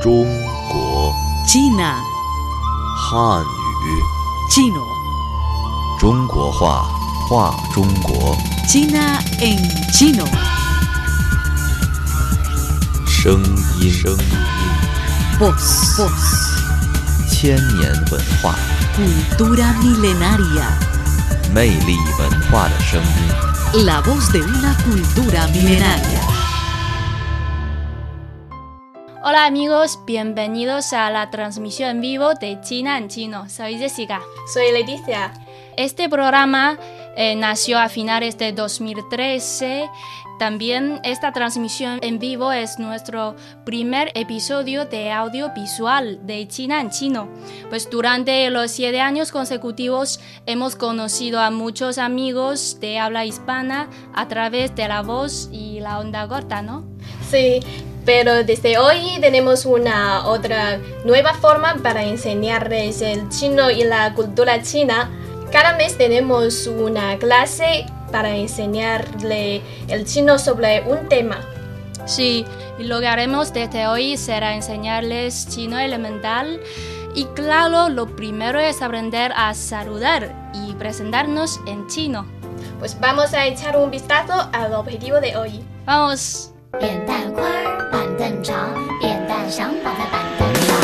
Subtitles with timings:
[0.00, 0.24] 中
[0.70, 1.12] 国
[1.46, 1.96] China,
[2.96, 4.02] 汉语
[4.50, 4.82] chino,
[5.98, 6.88] 中国话
[7.28, 8.36] 话中国
[8.68, 9.58] China en
[9.92, 10.26] chino.
[13.06, 13.42] 声
[13.80, 14.18] 音声音
[15.38, 16.10] Voz, voz,
[17.28, 18.54] 千年文化
[18.96, 20.66] cultura milenaria.
[21.52, 23.84] 魅力文化的声音。
[23.84, 26.39] La voz de una cultura milenaria.
[29.23, 33.47] Hola amigos, bienvenidos a la transmisión en vivo de China en Chino.
[33.49, 34.19] Soy Jessica.
[34.51, 35.31] Soy Leticia.
[35.77, 36.79] Este programa
[37.15, 39.87] eh, nació a finales de 2013.
[40.39, 47.29] También esta transmisión en vivo es nuestro primer episodio de audiovisual de China en chino.
[47.69, 54.27] Pues durante los siete años consecutivos hemos conocido a muchos amigos de habla hispana a
[54.27, 56.87] través de la voz y la onda corta, ¿no?
[57.29, 57.59] Sí,
[58.04, 64.62] pero desde hoy tenemos una otra nueva forma para enseñarles el chino y la cultura
[64.62, 65.10] china.
[65.50, 71.40] Cada mes tenemos una clase para enseñarle el chino sobre un tema.
[72.06, 72.46] Sí,
[72.78, 76.60] y lo que haremos desde hoy será enseñarles chino elemental.
[77.16, 82.24] Y claro, lo primero es aprender a saludar y presentarnos en chino.
[82.78, 85.64] Pues vamos a echar un vistazo al objetivo de hoy.
[85.86, 86.52] Vamos.
[86.78, 87.59] 扁担宽儿板凳
[88.41, 90.75] 长，扁担想绑在板凳上。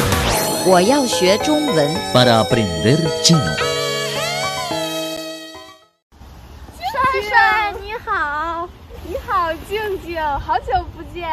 [0.67, 1.95] 我要学中文。
[2.13, 3.55] Para aprender chino.
[6.77, 8.67] 帅帅，你好！
[9.05, 11.27] 你好，静静，好久不见，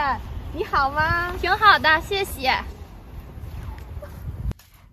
[0.52, 1.33] 你好吗？
[1.41, 2.55] 挺好的，谢谢。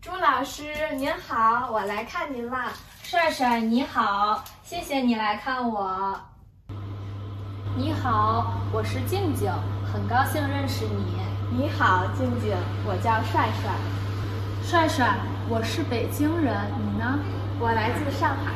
[0.01, 2.73] 朱老师您好，我来看您啦。
[3.03, 6.19] 帅帅你好，谢谢你来看我。
[7.75, 9.51] 你好，我是静静，
[9.93, 11.19] 很高兴认识你。
[11.53, 13.73] 你好，静静，我叫帅帅，
[14.63, 15.17] 帅帅，
[15.49, 17.19] 我是北京人，你呢？
[17.59, 18.53] 我来自上海。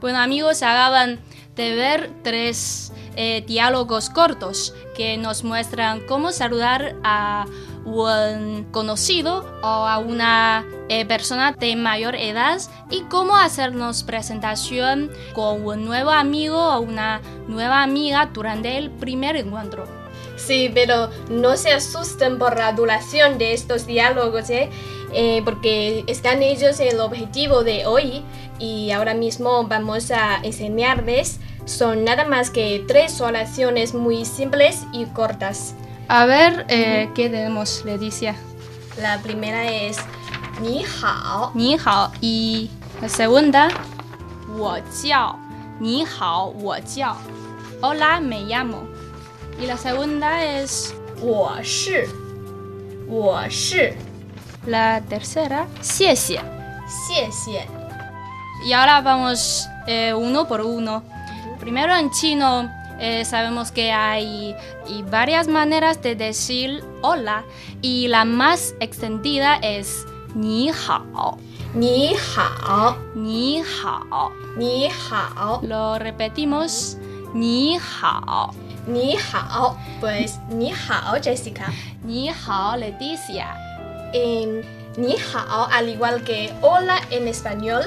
[0.00, 1.18] Bueno amigos, acaban
[1.56, 7.46] de ver tres eh, diálogos cortos que nos muestran cómo saludar a
[7.84, 15.66] un conocido o a una eh, persona de mayor edad y cómo hacernos presentación con
[15.66, 19.84] un nuevo amigo o una nueva amiga durante el primer encuentro.
[20.36, 24.68] Sí, pero no se asusten por la duración de estos diálogos, ¿eh?
[25.12, 28.24] Eh, porque están ellos el objetivo de hoy
[28.58, 31.38] y ahora mismo vamos a enseñarles.
[31.66, 35.74] Son nada más que tres oraciones muy simples y cortas.
[36.08, 38.34] A ver, eh, ¿qué tenemos, Leticia?
[39.00, 39.96] La primera es
[40.60, 41.50] Ni hao.
[41.54, 42.12] Ni hao.
[42.20, 42.70] Y
[43.00, 43.68] la segunda,
[44.48, 45.38] Wo jiao.
[45.80, 47.16] Ni hao, wo jiao.
[47.80, 48.86] Hola, me llamo.
[49.60, 52.02] Y la segunda es Wo shi.
[53.08, 53.94] Wo shi.
[54.66, 56.40] La tercera, Xie xie.
[56.86, 57.66] Xie xie.
[58.66, 61.02] Y ahora vamos eh, uno por uno.
[61.58, 62.70] Primero en chino.
[63.00, 64.54] Eh, sabemos que hay
[65.10, 67.44] varias maneras de decir hola
[67.82, 71.38] y la más extendida es ni hao.
[71.74, 72.96] Ni hao.
[73.14, 74.32] Ni hao.
[74.56, 75.60] Ni hao.
[75.62, 76.96] Lo repetimos.
[77.34, 78.54] Ni hao.
[78.86, 79.76] Ni hao.
[80.00, 81.72] Pues ni hao, Jessica.
[82.04, 83.56] Ni hao, Leticia.
[84.12, 84.62] En
[84.96, 87.82] ni hao, al igual que hola en español,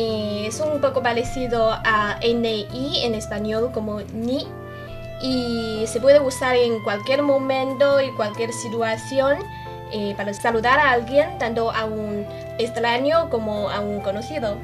[0.00, 4.46] eh, es un poco parecido a ni en español como ni
[5.20, 9.38] y se puede usar en cualquier momento y cualquier situación
[9.90, 12.24] eh, para saludar a alguien, tanto a un
[12.58, 14.56] extraño como a un conocido.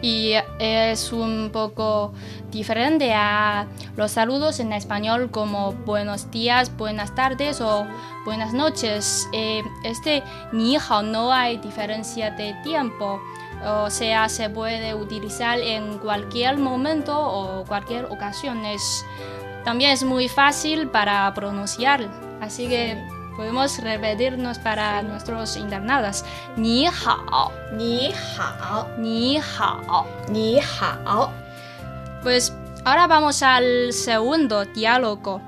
[0.00, 2.14] Y es un poco
[2.50, 7.86] diferente a los saludos en español como buenos días, buenas tardes o
[8.24, 9.28] buenas noches.
[9.34, 13.20] Eh, este ni hao no hay diferencia de tiempo
[13.65, 18.63] O sea, se puede utilizar en cualquier momento o cualquier ocasión.
[18.65, 19.03] Es,
[19.65, 22.07] también es muy fácil para pronunciar.
[22.39, 22.95] Así que
[23.35, 26.23] podemos repetirnos para nuestros internados.
[26.55, 30.05] Ni hao, 你好， ni hao.
[30.29, 31.31] 你好，
[32.21, 32.53] Pues
[32.85, 35.41] ahora vamos al segundo diálogo.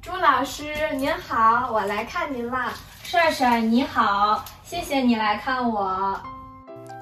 [0.00, 0.64] 朱老师
[0.96, 2.72] 您好，我来看您啦。
[3.10, 6.20] 帅帅你好，谢谢你来看我。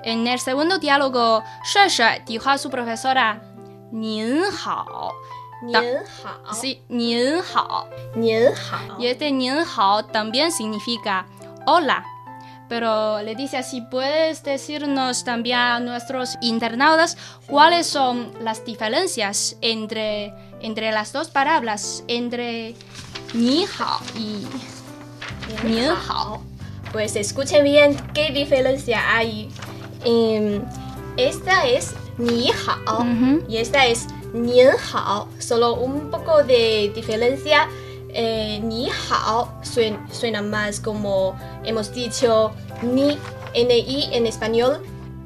[0.05, 3.41] En el segundo diálogo, Shuai Shuai dijo a su profesora,
[3.91, 5.13] 您好.
[5.63, 5.75] 您
[6.05, 11.25] 好， Sí, 您好.您好， Y este 您好 también significa
[11.67, 12.05] hola.
[12.69, 17.17] Pero Leticia, si puedes decirnos también a nuestros internautas
[17.47, 22.75] cuáles son las diferencias entre, entre las dos palabras, entre
[23.33, 24.47] 你好 y
[25.64, 26.42] 您好。
[26.92, 29.50] Pues escuchen bien qué diferencia hay.
[30.06, 30.62] Em,
[31.18, 33.06] esta es ni hao
[33.48, 35.28] y esta es nian hao.
[35.40, 37.68] Solo un poco de diferencia.
[38.12, 42.52] Eh, ni hao suen- suena más como hemos dicho
[42.82, 43.18] ni,
[43.54, 44.82] ni en español.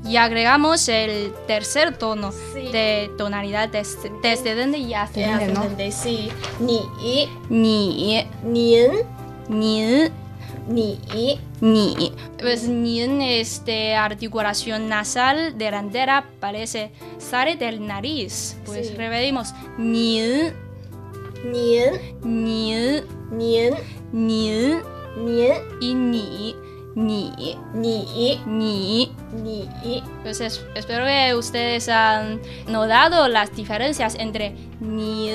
[0.05, 2.67] Y agregamos el tercer tono Sí.
[2.73, 5.91] de tonalidad desde, desde donde y hasta donde, ¿no?
[5.93, 6.29] sí.
[6.59, 6.81] Ni,
[7.49, 8.27] Ni,
[9.49, 10.09] ni,
[10.67, 10.99] ni,
[11.61, 12.11] ni.
[12.39, 13.01] Pues ni
[13.39, 18.57] es de articulación nasal delantera, parece sale del nariz.
[18.65, 18.93] Pues Sí.
[18.95, 20.19] repetimos ni,
[21.45, 21.93] nian,
[22.23, 22.71] ni,
[23.31, 23.73] nian,
[24.11, 24.49] ni
[25.17, 26.55] nian, y ni,
[26.95, 29.11] ni, ni, ni.
[29.43, 30.03] ni.
[30.23, 35.29] Pues es- espero que ustedes han notado las diferencias entre ni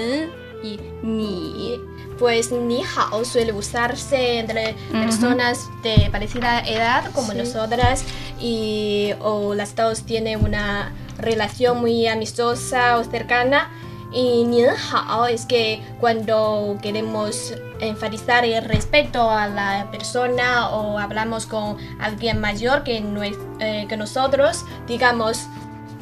[0.62, 1.80] y ni.
[2.18, 7.38] Pues ni hao suele usarse entre personas de parecida edad como Sí.
[7.38, 8.02] nosotras
[8.40, 13.70] y o las dos tienen una relación muy amistosa o cercana.
[14.12, 21.46] Y ni hao es que cuando queremos enfatizar el respeto a la persona o hablamos
[21.46, 25.46] con alguien mayor que, nue- eh, que nosotros, digamos,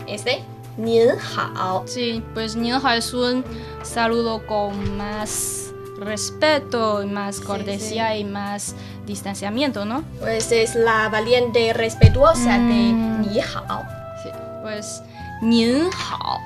[0.06, 0.42] este,
[0.76, 1.84] ni hao.
[1.86, 3.44] Sí, pues ni hao es un
[3.82, 8.74] saludo con más respeto y más cortesía y más
[9.06, 10.02] distanciamiento, ¿no?
[10.20, 12.68] Pues es la valiente respetuosa Mm.
[12.68, 13.82] de ni hao.
[14.22, 14.30] Sí,
[14.62, 15.02] pues
[15.42, 16.40] ni hao,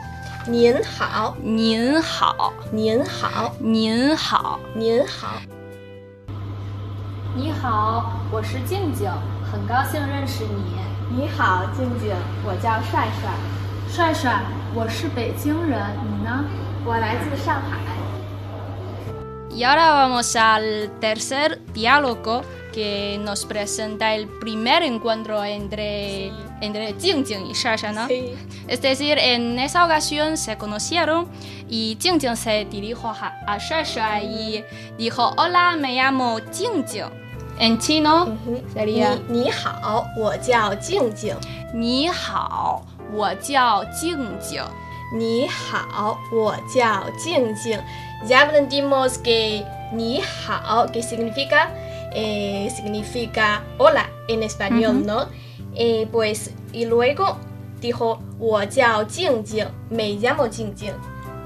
[0.46, 4.58] ni hao, ni hao, ni hao, ni hao.
[4.74, 5.40] 你好，
[7.36, 9.10] 你好，我是静静，
[9.50, 10.78] 很高兴认识你。
[11.16, 13.30] 你好，静静，我叫帅帅，
[13.89, 14.41] 帅帅，
[14.73, 16.45] 我是北京人，你呢？
[16.85, 17.79] 我来自上海。
[19.49, 22.41] Y ahora vamos al tercer diálogo
[22.73, 26.29] que nos presenta el primer encuentro entre,
[26.59, 28.05] entre Jingjing y Shasha, ¿no?
[28.07, 28.35] Sí.
[28.67, 31.29] Es decir, en esa ocasión se conocieron
[31.69, 34.65] y Jingjing se dirigió a, a Shasha y
[34.97, 37.23] dijo, hola, me llamo Jingjing.
[37.57, 38.37] En chino
[38.73, 41.33] sería, 你你好，我叫静静。
[41.73, 44.63] 你好， 我叫静静。
[45.13, 47.79] 你好，我叫静静。
[48.27, 49.63] Ya aprendimos que
[49.93, 51.69] 你好 que significa
[52.11, 55.27] eh, significa hola en español, ¿no?
[55.75, 57.37] Eh, pues y luego
[57.81, 60.93] dijo 我叫静静，me llamo 静静。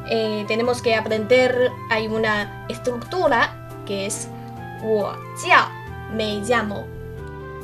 [0.10, 3.50] Eh, tenemos que aprender hay una estructura
[3.86, 4.28] que es
[4.82, 5.68] 我叫
[6.16, 6.86] me llamo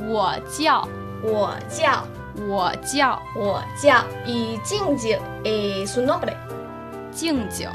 [0.08, 0.88] 我叫，
[1.24, 2.04] 我叫
[2.49, 6.35] 我叫我叫 y 静静 eh, su nombre
[7.13, 7.69] 静静。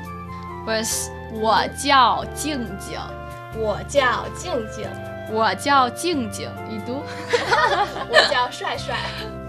[0.66, 3.00] Pues 我叫静静，
[3.58, 4.88] 我叫静静，
[5.32, 6.50] 我叫静静。
[6.70, 7.04] 伊都？
[8.10, 8.96] 我叫帅帅，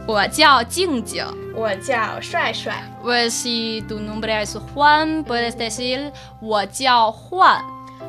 [0.06, 1.24] 我叫静静。
[1.54, 7.64] 我叫帅帅，Pues si tu nombre es Juan, puedes decir 我叫焕。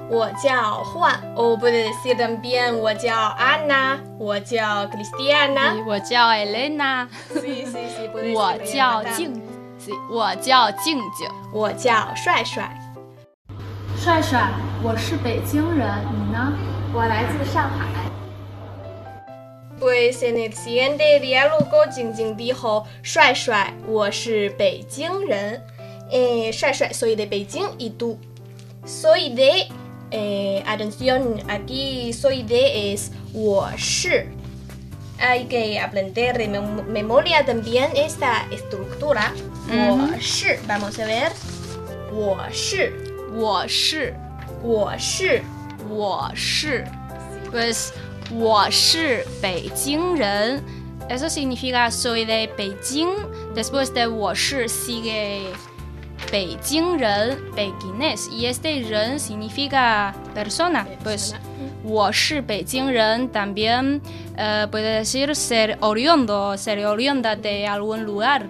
[0.09, 9.41] 我叫焕，o puede decir también 我叫 Ana，我叫 Cristiana，我叫 Elena，sí sí sí，puede 我叫 Renata 静，
[10.09, 11.29] 我叫静静。
[11.53, 12.69] 我叫帅帅，
[13.97, 14.49] 帅帅，
[14.83, 16.53] 我是北京人，你呢？
[16.93, 17.85] 我来自上海。
[19.79, 25.61] Pues en el siguiente diálogo, Jing Jing dijo, 帅帅，我是北京人。
[26.11, 28.17] Eh, 帅帅 soy de Beijing y tú.
[28.85, 29.67] Soy de,
[30.10, 34.26] eh, atención, aquí soy de es 我是。
[35.18, 39.32] Hay que aprender de mem- memoria también esta estructura.
[39.68, 41.30] 我是 vamos a ver.
[42.12, 42.92] 我是，
[43.34, 44.12] 我是，
[44.60, 45.42] 我是，
[45.88, 46.84] 我是，
[47.52, 47.90] pues
[48.32, 50.62] 我是北京人。
[51.08, 53.10] Eso significa soy de Beijing.
[53.54, 55.52] Después de 我是 sigue
[56.30, 60.86] 北京人 Beijingés y este 人 significa persona.
[61.04, 61.34] Pues
[61.84, 64.00] 我是北京人 también
[64.36, 68.46] eh, puede decir ser oriundo, ser oriunda de algún lugar.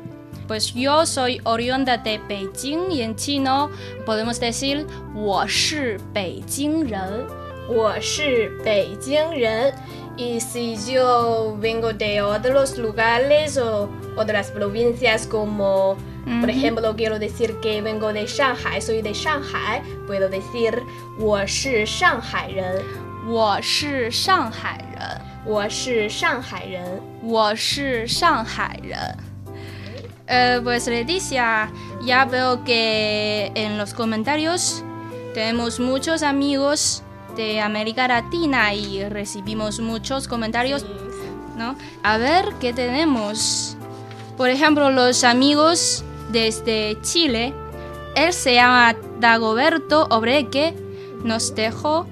[0.47, 3.71] Pues yo soy oriunda de Beijing y en chino
[4.07, 7.27] podemos decir 我是北京人。
[7.69, 9.73] 我是北京人。
[10.17, 15.97] Y si yo vengo de otros lugares o otras provincias como,
[16.41, 20.83] por ejemplo, quiero decir que vengo de Shanghai, soy de Shanghai, puedo decir
[21.19, 22.83] 我是上海人，
[23.27, 27.01] 我是上海人，我是上海人。
[27.23, 29.17] 我是上海人。
[30.29, 31.71] Eh, pues Leticia,
[32.05, 34.83] ya veo que en los comentarios
[35.35, 37.03] tenemos muchos amigos
[37.37, 40.87] de América Latina y recibimos muchos comentarios,
[41.57, 41.75] ¿no?
[42.03, 43.77] A ver qué tenemos.
[44.37, 47.53] Por ejemplo, los amigos desde Chile,
[48.15, 50.75] él se llama Dagoberto Obreque,
[51.25, 52.07] nos dejó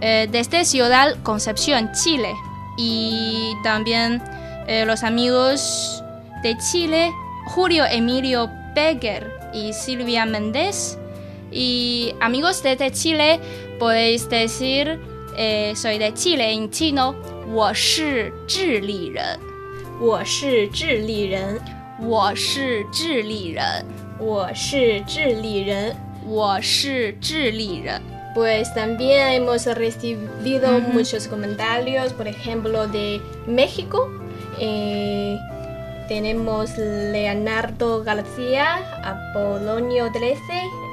[0.00, 2.34] eh, desde Ciudad Concepción, Chile.
[2.76, 4.22] Y también
[4.66, 6.02] eh, los amigos
[6.42, 7.12] de Chile,
[7.46, 10.98] Julio Emilio Becker y Silvia Méndez.
[11.50, 13.40] Y amigos desde Chile,
[13.78, 15.00] podéis decir,
[15.36, 17.14] eh, soy de Chile en chino,
[17.52, 19.38] 我是智利人。
[20.00, 21.60] 我是智利人，
[22.00, 23.84] 我是智利人，
[24.18, 25.96] 我是智利人。
[26.28, 28.00] 我是智利人。
[28.34, 34.10] Pues también hemos recibido muchos comentarios, por ejemplo, de México.
[34.60, 35.38] Eh,
[36.08, 40.36] tenemos Leonardo García, Apolonio 13,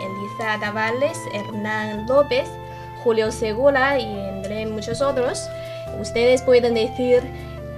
[0.01, 2.47] Elisa Tavales, Hernán López,
[3.03, 5.41] Julio Segura y entre muchos otros.
[5.99, 7.21] Ustedes pueden decir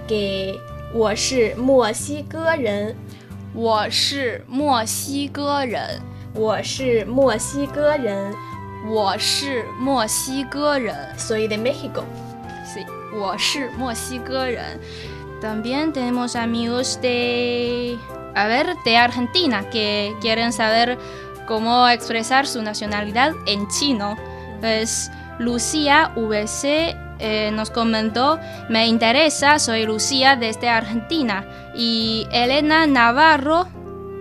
[0.07, 0.59] que
[0.93, 2.95] 我是墨西哥人，
[3.53, 6.01] 我是墨西哥人，
[6.33, 8.33] 我是墨西哥人
[8.87, 10.95] 我是墨西哥人。
[11.17, 12.03] ，soy de México。
[12.65, 14.79] Sí, 我是墨西哥人。
[15.41, 17.97] También tenemos amigos de,
[18.35, 20.97] a ver, de Argentina que quieren saber
[21.47, 24.17] cómo expresar su nacionalidad en chino.
[24.61, 31.44] Pues Lucía VC eh, nos comentó, me interesa, soy Lucía desde Argentina.
[31.74, 33.68] Y Elena Navarro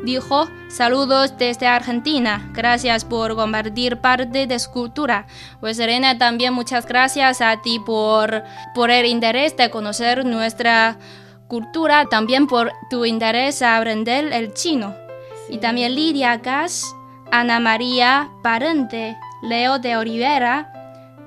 [0.04, 5.28] dijo, saludos desde Argentina, gracias por compartir parte de su cultura.
[5.60, 8.44] Pues Elena, también muchas gracias a ti por,
[8.76, 10.98] por el interés de conocer nuestra
[11.48, 14.96] cultura, también por tu interés a aprender el chino.
[15.50, 16.96] Y también Lidia Gas,
[17.32, 20.79] Ana María Parente, Leo de Olivera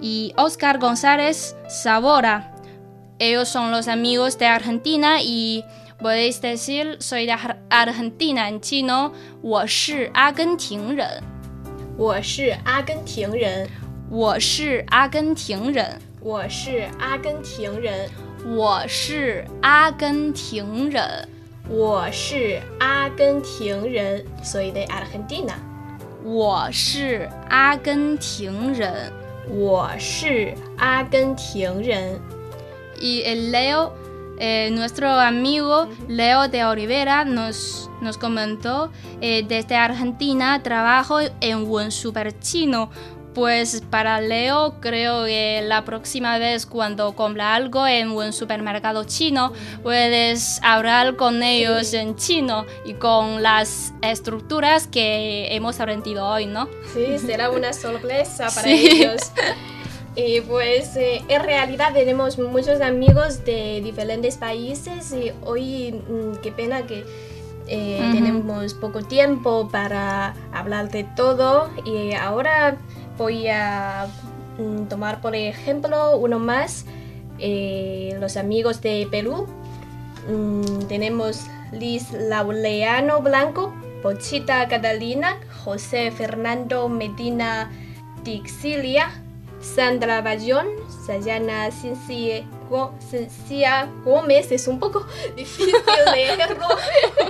[0.02, 2.54] y Oscar González Sabora.
[3.20, 5.64] Ellos son los amigos de Argentina y
[6.00, 11.24] podéis decir soy de Ar- Argentina en chino, 我是阿根廷人。
[11.98, 13.68] 我是阿根廷人，
[14.12, 16.00] 我是阿根廷人。
[16.22, 18.10] 我是阿根廷人，
[18.46, 21.28] 我是阿根廷人。
[21.70, 25.56] 我是阿根廷人，soy de Argentina。
[26.24, 29.12] 我是阿根廷人。
[29.50, 32.20] 我是阿根廷人。
[33.00, 33.94] Y el Leo,
[34.40, 38.92] eh, nuestro amigo Leo de Olivera, nos, nos comentó
[39.22, 42.90] eh, desde Argentina trabajo en un super chino.
[43.35, 49.55] Pues para Leo creo que la próxima vez cuando compra algo en un supermercado chino
[49.83, 56.69] puedes hablar con ellos en chino y con las estructuras que hemos aprendido hoy, ¿no?
[56.93, 58.89] Sí, será una sorpresa para Sí.
[59.01, 59.21] ellos.
[60.15, 66.53] Y pues eh, en realidad tenemos muchos amigos de diferentes países y hoy mm, qué
[66.53, 67.03] pena que
[67.69, 72.77] eh, tenemos poco tiempo para hablar de todo y ahora
[73.17, 74.09] voy a
[74.59, 76.85] mm, tomar por ejemplo uno más,
[77.39, 79.47] eh, los amigos de Perú.
[80.29, 87.71] Mm, tenemos Liz Laureano Blanco, Pochita Catalina, José Fernando Medina
[88.25, 89.11] Tixilia,
[89.61, 90.67] Sandra Bayón,
[91.07, 95.06] Sayana Cincia, Go- Cincia Gómez, es un poco
[95.36, 95.74] difícil
[96.14, 96.68] leerlo.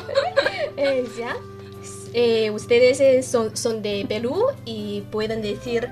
[0.75, 1.35] Eh, ya.
[2.13, 5.89] Eh, ustedes eh, son, son de Perú y pueden decir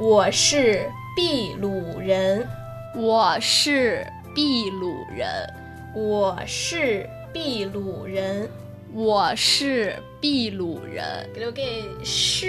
[0.00, 2.48] 我是秘鲁人，
[2.96, 5.48] 我是秘鲁人。
[5.94, 8.50] 我是秘鲁人。
[8.92, 11.28] 我是秘鲁人。
[11.34, 12.48] Creo que shi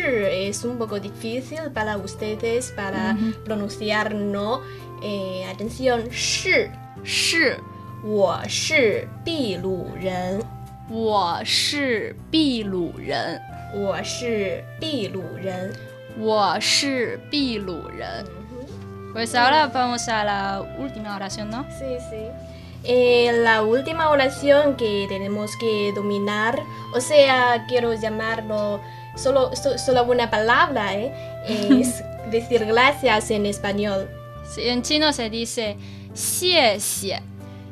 [0.49, 4.61] es un poco difícil para ustedes para pronunciar, ¿no?
[5.02, 6.70] eh, atención, Shi,
[7.04, 7.56] Shi,
[8.02, 10.42] Wo Shi Bi Lu Ren.
[10.88, 13.40] Wo Shi Bi Lu Ren.
[13.74, 15.72] Wo Shi Bi Lu Ren.
[16.18, 18.26] Wo Shi Bi Lu Ren.
[19.12, 21.64] Pues ahora vamos a la última oración, ¿no?
[21.78, 22.26] Sí, sí.
[22.84, 26.58] Eh, la última oración que tenemos que dominar,
[26.94, 28.80] o sea, quiero llamarlo
[29.16, 31.12] solo, so, solo una palabra, ¿eh?
[31.80, 34.08] es decir gracias en español.
[34.56, 35.76] En chino se dice
[36.14, 37.22] xie xie.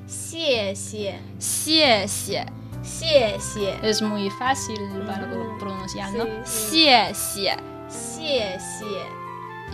[0.07, 1.19] Xie xie.
[3.83, 6.25] Es muy fácil para mm, pronunciar, ¿no?
[6.45, 7.13] Xie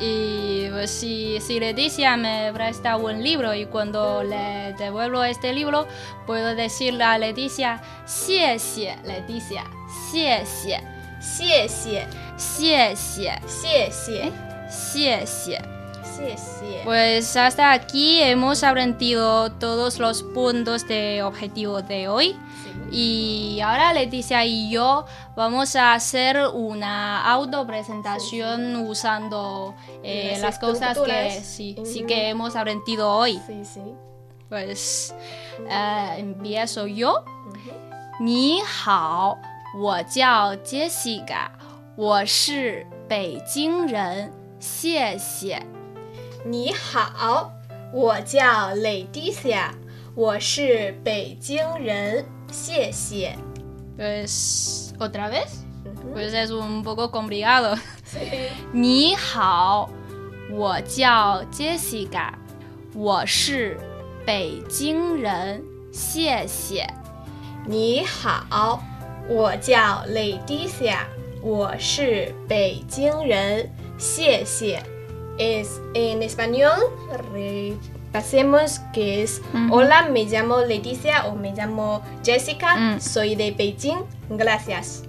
[0.00, 4.28] Y pues, si, si le dice, me presta un libro y cuando mm.
[4.28, 5.86] le devuelvo este libro,
[6.26, 8.58] puedo decirle a Leticia, xie
[9.04, 9.64] Leticia,
[10.10, 10.80] xie xie,
[11.20, 12.08] xie
[12.96, 13.36] xie,
[15.26, 15.56] xie.
[15.56, 15.73] ¿Eh?
[16.13, 16.83] 谢 谢谢。
[16.83, 22.35] Pues hasta aquí hemos aprendido todos los puntos de objetivo de hoy.
[22.91, 25.05] Y ahora Leticia y yo
[25.35, 31.45] vamos a hacer una autopresentación usando eh, Las las cosas que estructuras.
[31.45, 32.07] sí, sí Ujú.
[32.07, 33.39] que hemos aprendido hoy.
[33.45, 33.81] Sí, sí.
[34.49, 35.13] Pues
[35.69, 37.23] eh, empiezo yo.
[38.19, 39.37] 你好，
[39.77, 41.51] 我叫 Jessica，
[41.95, 45.61] 我是北京人，谢谢。
[46.46, 47.50] 你好，
[47.90, 49.70] 我叫 Leticia，
[50.14, 52.22] 我是北京人，
[52.52, 53.34] 谢谢。
[53.96, 55.64] Pues otra vez.
[55.86, 56.12] Ujú.
[56.12, 57.78] Pues es un poco complicado.
[58.72, 59.88] 你好，
[60.52, 62.34] 我叫 Jessica，
[62.94, 63.78] 我是
[64.26, 66.86] 北京人，谢谢。
[67.66, 68.82] 你好，
[69.30, 70.98] 我叫 Leticia，
[71.40, 74.82] 我是北京人，谢谢。
[75.38, 76.78] es en español,
[77.32, 79.42] repasemos que es.
[79.70, 83.00] Hola, me llamo Leticia o me llamo Jessica, mm.
[83.00, 85.04] soy de Beijing, gracias.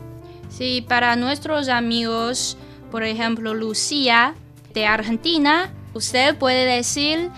[0.49, 2.57] Sí, para nuestros amigos,
[2.91, 4.35] por ejemplo, Lucía
[4.73, 7.29] de Argentina, usted puede decir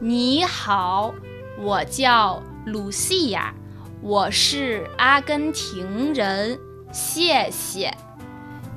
[0.00, 1.14] Ni hao,
[1.58, 3.54] wo jiao Lucía,
[4.02, 5.52] wo shi ren.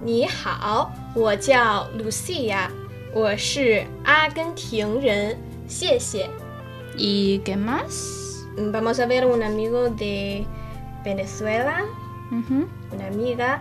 [0.02, 2.70] Ni hao, wo jiao Lucía.
[3.13, 5.37] 我是阿根廷人，
[5.69, 6.29] 谢谢。
[6.97, 8.47] ¿Y qué más?
[8.57, 10.47] Vamos a ver un amigo de
[11.05, 11.85] Venezuela,
[12.31, 12.67] Ujú.
[12.93, 13.61] una amiga,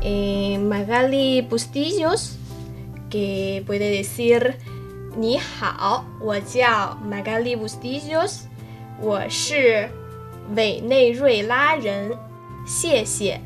[0.00, 2.36] eh, Magali Bustillos,
[3.10, 4.54] que puede decir
[5.16, 8.42] 你好，我叫 Magali Bustillos，
[9.00, 9.90] 我是
[10.56, 12.16] 委内瑞拉人，
[12.66, 13.40] 谢谢。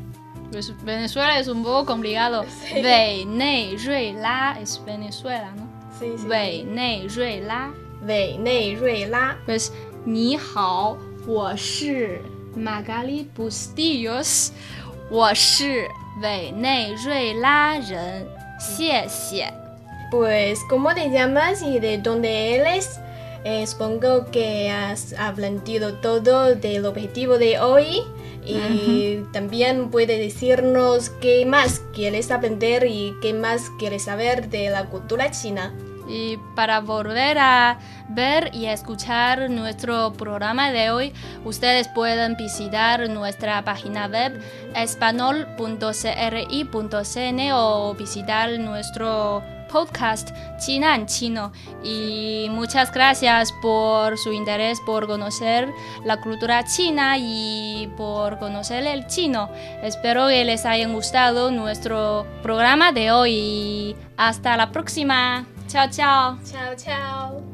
[0.84, 2.44] Venezuela es un poco complicado.
[2.62, 2.82] Sí.
[2.82, 5.68] Venezuela es Venezuela, ¿no?
[5.98, 6.26] Sí, sí.
[6.26, 7.72] Venezuela.
[8.02, 9.38] Venezuela.
[9.44, 9.72] Pues
[10.04, 11.48] ni hao, wo
[12.56, 14.52] Magali Bustillos.
[15.10, 15.26] Wo
[16.20, 18.28] Venezuela ren.
[18.58, 19.52] Xie.
[20.10, 23.00] Pues, ¿cómo te llamas y de dónde eres?
[23.44, 28.02] Eh, supongo que has aprendido todo del objetivo de hoy
[28.44, 34.86] y también puede decirnos qué más quieres aprender y qué más quieres saber de la
[34.86, 35.74] cultura china.
[36.08, 37.78] Y para volver a
[38.08, 41.12] ver y escuchar nuestro programa de hoy,
[41.44, 44.40] ustedes pueden visitar nuestra página web
[44.74, 51.52] espanol.cri.cn o visitar nuestro podcast China en Chino.
[51.82, 55.72] Y muchas gracias por su interés por conocer
[56.04, 59.50] la cultura china y por conocer el chino.
[59.82, 63.96] Espero que les haya gustado nuestro programa de hoy.
[64.16, 65.46] Hasta la próxima.
[65.66, 66.38] Chao, chao.
[66.44, 67.51] Chao, chao.